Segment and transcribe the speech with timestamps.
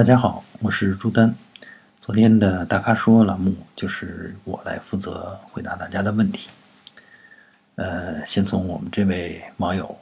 [0.00, 1.34] 大家好，我是朱丹。
[2.00, 6.48] 昨天的大咖说栏目就是我来负责回答大家的问题。
[7.74, 9.94] 呃，先从我们这位网友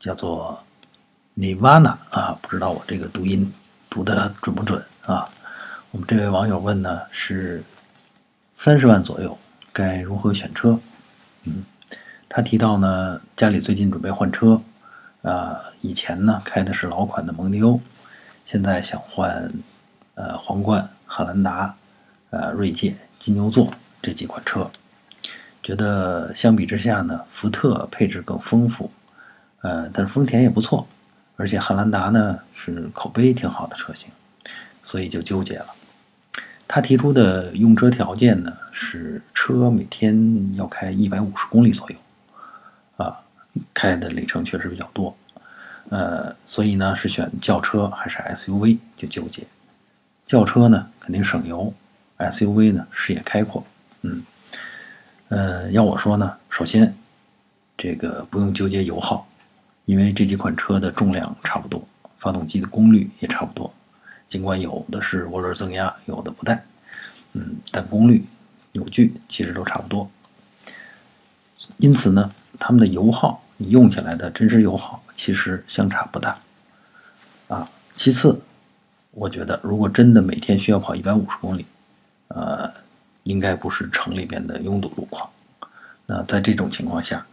[0.00, 0.60] 叫做
[1.36, 3.54] Nirvana 啊，不知道我这个读音
[3.88, 5.30] 读的准不准啊？
[5.92, 7.62] 我们这位网友问呢是
[8.56, 9.38] 三十万左右
[9.72, 10.76] 该如何选车？
[11.44, 11.62] 嗯，
[12.28, 14.60] 他提到呢家里最近准备换车，
[15.22, 17.80] 啊，以前呢开的是老款的蒙迪欧。
[18.50, 19.48] 现在想换，
[20.16, 21.72] 呃，皇冠、汉兰达、
[22.30, 24.68] 呃，锐界、金牛座这几款车，
[25.62, 28.90] 觉得相比之下呢，福特配置更丰富，
[29.60, 30.84] 呃，但是丰田也不错，
[31.36, 34.10] 而且汉兰达呢是口碑挺好的车型，
[34.82, 35.66] 所以就纠结了。
[36.66, 41.96] 他提出的用车条件呢是车每天要开一百五十公里左右，
[42.96, 43.20] 啊，
[43.72, 45.16] 开的里程确实比较多。
[45.90, 49.44] 呃，所以呢，是选轿车还是 SUV 就纠结。
[50.26, 51.74] 轿车呢，肯定省油
[52.18, 53.64] ；SUV 呢，视野开阔。
[54.02, 54.22] 嗯，
[55.28, 56.96] 呃，要我说呢，首先，
[57.76, 59.26] 这个不用纠结油耗，
[59.84, 61.86] 因为这几款车的重量差不多，
[62.18, 63.72] 发动机的功率也差不多。
[64.28, 66.64] 尽管有的是涡轮增压，有的不带，
[67.32, 68.24] 嗯，但功率、
[68.72, 70.08] 扭矩其实都差不多。
[71.78, 75.02] 因此呢，它们的油耗，你用起来的真实油耗。
[75.14, 76.38] 其实相差不大，
[77.48, 78.40] 啊，其次，
[79.10, 81.66] 我觉得如果真的每天需要跑一百五十公里，
[82.28, 82.72] 呃，
[83.24, 85.28] 应该不是城里边的拥堵路况。
[86.06, 87.26] 那在这种情况下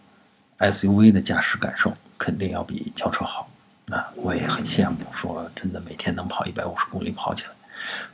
[0.60, 3.50] ，SUV 的驾驶感受肯定要比轿车好。
[3.86, 7.52] 那我也很羡慕，说真的每天能跑一百五十公里跑起来，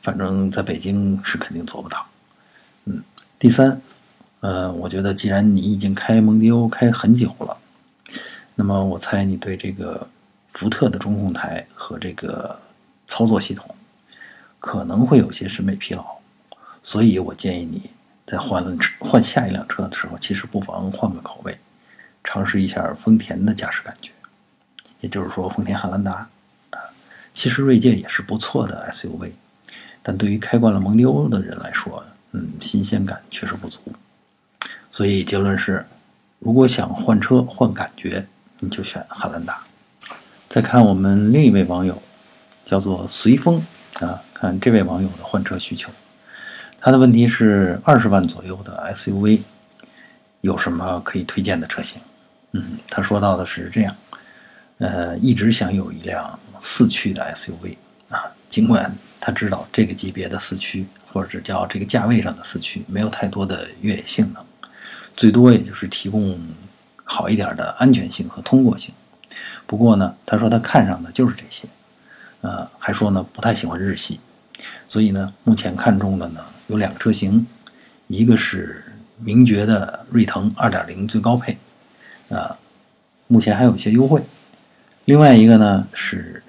[0.03, 2.05] 反正在北京是肯定做不到。
[2.85, 3.01] 嗯，
[3.39, 3.81] 第三，
[4.41, 7.57] 呃，我觉得既然你已经开蒙迪欧开很久了。
[8.65, 10.07] 那么我猜你对这个
[10.53, 12.57] 福特的中控台和这个
[13.05, 13.75] 操作系统
[14.57, 16.05] 可能会有些审美疲劳，
[16.81, 17.89] 所以我建议你
[18.25, 21.59] 在换了换下一辆车的时候，其实不妨换个口味，
[22.23, 24.13] 尝试一下丰田的驾驶感觉，
[25.01, 26.29] 也就是说丰田汉兰达
[26.69, 26.79] 啊，
[27.33, 29.31] 其实锐界也是不错的 SUV，
[30.01, 33.81] 但对于开惯了蒙迪欧的人来说，嗯，新鲜感确实不足，
[34.89, 35.85] 所以结论是，
[36.39, 38.25] 如果想换车换感觉。
[38.63, 39.61] 你就选汉兰达。
[40.47, 42.01] 再看我们另一位网友，
[42.63, 43.61] 叫做随风
[43.99, 45.91] 啊，看这位网友的换车需求。
[46.79, 49.41] 他的问题是二十万左右的 SUV
[50.41, 52.01] 有什么可以推荐的车型？
[52.51, 53.95] 嗯，他说到的是这样，
[54.77, 57.75] 呃，一直想有一辆四驱的 SUV
[58.09, 64.43] 啊，尽管他知道这个级别的四驱或者是叫这个价位上的四驱没有太多的越野性能，
[65.17, 66.39] 最多也就是提供。
[67.03, 68.93] 好一点的安全性和通过性，
[69.67, 71.67] 不过呢，他说他看上的就是这些，
[72.41, 74.19] 呃，还说呢不太喜欢日系，
[74.87, 77.45] 所以呢，目前看中的呢有两个车型，
[78.07, 78.83] 一个是
[79.19, 81.57] 名爵的锐腾2.0最高配，
[82.29, 82.57] 啊，
[83.27, 84.21] 目前还有一些优惠，
[85.05, 86.41] 另外一个呢是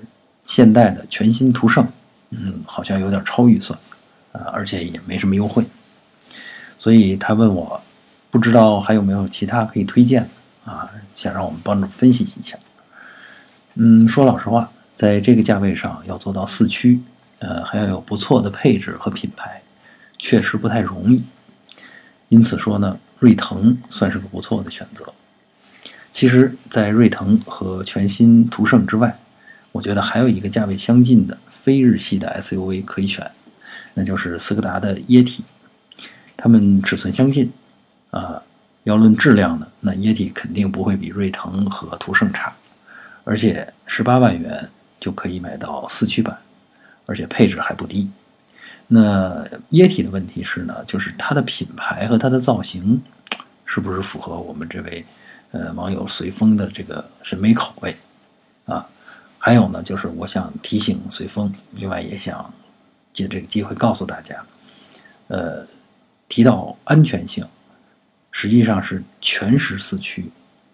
[0.45, 1.87] 现代的全新途胜，
[2.31, 3.79] 嗯，好像有点超预算，
[4.33, 5.65] 啊，而且也没什么优惠，
[6.79, 7.83] 所以他问我，
[8.31, 10.29] 不知道还有没有其他可以推荐的。
[10.65, 12.59] 啊，想让我们帮助分析一下。
[13.75, 17.01] 嗯，说老实话，在这个价位上要做到四驱，
[17.41, 19.61] 呃，还要有不错的配置和品牌，
[20.19, 21.23] 确实不太容易。
[22.31, 25.13] 因此说呢，锐腾算是个不错的选择。
[26.13, 29.19] 其实，在锐腾和全新途胜之外，
[29.73, 33.31] 我觉得还有一个价位相近的非日系的 SUV 可以选，
[33.93, 35.45] 那就是斯柯达的椰体。
[36.37, 37.53] 它们尺寸相近，
[38.11, 38.41] 啊。
[38.85, 42.51] 要论质量呢，那液体肯定不会比锐腾和途胜差，
[43.23, 44.67] 而且十八万元
[44.99, 46.35] 就可以买到四驱版，
[47.05, 48.11] 而且配置还不低。
[48.87, 52.99] 那液体的问题是呢，就是它的品牌和它的造型，
[53.67, 55.05] 是不是符合我们这位
[55.51, 57.95] 呃网友随风的这个审美口味
[58.65, 58.89] 啊？
[59.37, 62.51] 还有呢，就是我想提醒随风，另外也想
[63.13, 64.43] 借这个机会告诉大家，
[65.29, 65.67] 呃，
[66.27, 67.47] 提到安全性。
[68.37, 70.29] 实际上是全时四驱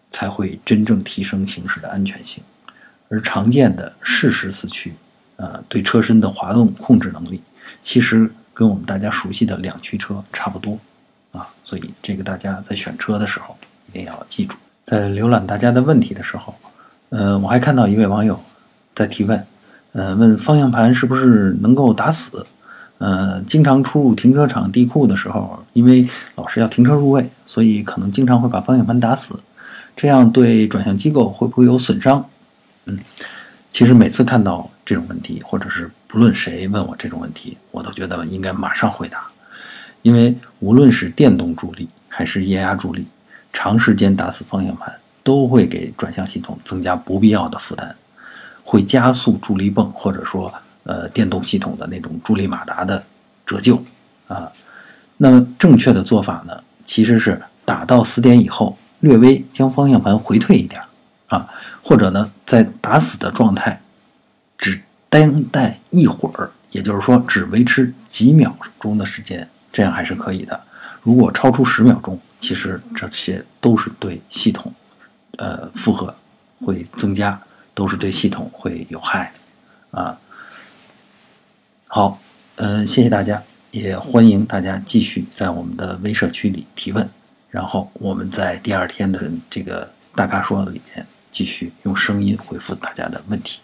[0.09, 2.43] 才会真正提升行驶的安全性，
[3.11, 4.95] 而常见的适时四驱，
[5.37, 7.39] 呃，对车身的滑动控制能力，
[7.83, 10.79] 其实跟我们大家熟悉的两驱车差不多，
[11.33, 13.55] 啊，所以这个大家在选车的时候
[13.91, 14.57] 一定要记住。
[14.83, 16.55] 在浏览大家的问题的时候，
[17.11, 18.43] 呃，我还看到一位网友
[18.95, 19.47] 在提问，
[19.93, 22.47] 呃，问方向盘是不是能够打死？
[23.01, 29.35] 呃，经常出入停车场地库的时候，因为老是要停车入位，所以可能经常会把方向盘打死。
[29.97, 32.23] 这样对转向机构会不会有损伤？
[32.85, 32.99] 嗯，
[33.73, 39.27] 其实每次看到这种问题，或者是不论谁问我这种问题，我都觉得应该马上回答，
[40.03, 43.07] 因为无论是电动助力还是液压助力，
[43.51, 47.97] 长时间打死方向盘都会给转向系统增加不必要的负担，
[48.63, 50.53] 会加速助力泵或者说
[50.85, 53.03] 呃电动系统的那种助力马达的
[53.45, 53.83] 折旧
[54.29, 54.51] 啊。
[55.17, 60.81] 那么正确的做法呢，其实是打到死点以后，略微将方向盘回退一点
[61.29, 61.49] 啊，
[61.83, 63.81] 或者呢在打死的状态。
[64.59, 64.79] 只
[65.09, 70.61] 单待一会儿，也就是说，只维持几秒钟的时间，这样还是可以的。
[71.03, 74.71] 如果超出十秒钟，其实这些都是对系统，
[75.39, 76.15] 呃，负荷
[76.61, 77.41] 会增加，
[77.73, 79.33] 都是对系统会有害
[79.93, 80.15] 啊。
[81.93, 82.21] 好，
[82.55, 83.43] 嗯，谢谢大家，
[83.73, 87.11] 也欢迎大家继续在我们的微社区里提问，
[87.51, 93.59] 然后我们在第二天的这个大咖说里面继续用声音回复大家的问题。